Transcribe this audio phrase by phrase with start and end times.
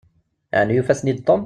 [0.59, 1.39] Ɛni yufa-ten-id Tom?